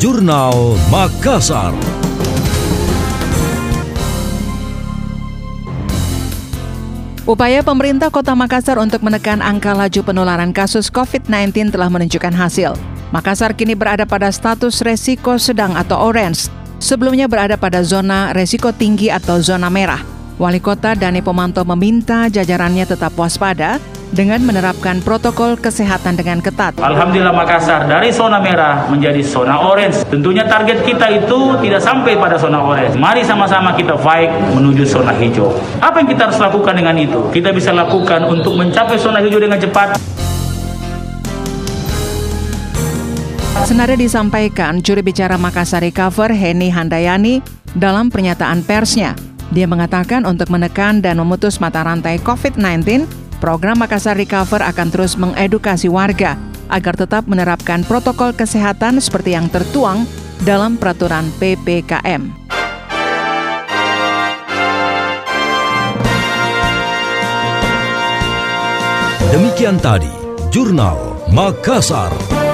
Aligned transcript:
Jurnal 0.00 0.80
Makassar. 0.88 1.76
Upaya 7.28 7.60
pemerintah 7.60 8.08
Kota 8.08 8.32
Makassar 8.32 8.80
untuk 8.80 9.04
menekan 9.04 9.44
angka 9.44 9.76
laju 9.76 10.00
penularan 10.00 10.56
kasus 10.56 10.88
COVID-19 10.88 11.68
telah 11.68 11.92
menunjukkan 11.92 12.32
hasil. 12.32 12.80
Makassar 13.12 13.52
kini 13.52 13.76
berada 13.76 14.08
pada 14.08 14.32
status 14.32 14.80
resiko 14.80 15.36
sedang 15.36 15.76
atau 15.76 16.00
orange, 16.00 16.48
sebelumnya 16.80 17.28
berada 17.28 17.60
pada 17.60 17.84
zona 17.84 18.32
resiko 18.32 18.72
tinggi 18.72 19.12
atau 19.12 19.36
zona 19.44 19.68
merah. 19.68 20.19
Wali 20.40 20.56
Kota 20.56 20.96
Dani 20.96 21.20
Pomanto 21.20 21.60
meminta 21.68 22.24
jajarannya 22.32 22.88
tetap 22.88 23.12
waspada 23.20 23.76
dengan 24.08 24.40
menerapkan 24.40 25.04
protokol 25.04 25.60
kesehatan 25.60 26.16
dengan 26.16 26.40
ketat. 26.40 26.80
Alhamdulillah 26.80 27.36
Makassar 27.36 27.84
dari 27.84 28.08
zona 28.08 28.40
merah 28.40 28.88
menjadi 28.88 29.20
zona 29.20 29.60
orange. 29.60 30.00
Tentunya 30.08 30.48
target 30.48 30.80
kita 30.80 31.12
itu 31.12 31.60
tidak 31.60 31.84
sampai 31.84 32.16
pada 32.16 32.40
zona 32.40 32.56
orange. 32.64 32.96
Mari 32.96 33.20
sama-sama 33.20 33.76
kita 33.76 34.00
fight 34.00 34.32
menuju 34.56 34.88
zona 34.88 35.12
hijau. 35.12 35.52
Apa 35.76 36.00
yang 36.00 36.08
kita 36.08 36.32
harus 36.32 36.40
lakukan 36.40 36.72
dengan 36.72 36.96
itu? 36.96 37.20
Kita 37.28 37.52
bisa 37.52 37.76
lakukan 37.76 38.24
untuk 38.24 38.56
mencapai 38.56 38.96
zona 38.96 39.20
hijau 39.20 39.44
dengan 39.44 39.60
cepat. 39.60 40.00
Senada 43.68 43.92
disampaikan 43.92 44.80
juri 44.80 45.04
bicara 45.04 45.36
Makassar 45.36 45.84
Recover 45.84 46.32
Heni 46.32 46.72
Handayani 46.72 47.44
dalam 47.76 48.08
pernyataan 48.08 48.64
persnya. 48.64 49.29
Dia 49.50 49.66
mengatakan 49.66 50.22
untuk 50.30 50.46
menekan 50.54 51.02
dan 51.02 51.18
memutus 51.18 51.58
mata 51.58 51.82
rantai 51.82 52.22
COVID-19, 52.22 53.06
program 53.42 53.82
Makassar 53.82 54.14
Recover 54.14 54.62
akan 54.62 54.88
terus 54.94 55.18
mengedukasi 55.18 55.90
warga 55.90 56.38
agar 56.70 56.94
tetap 56.94 57.26
menerapkan 57.26 57.82
protokol 57.82 58.30
kesehatan 58.30 59.02
seperti 59.02 59.34
yang 59.34 59.50
tertuang 59.50 60.06
dalam 60.46 60.78
peraturan 60.78 61.26
PPKM. 61.42 62.30
Demikian 69.30 69.78
tadi, 69.78 70.10
Jurnal 70.50 71.26
Makassar. 71.30 72.49